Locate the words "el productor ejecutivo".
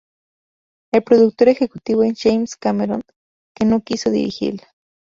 0.91-2.01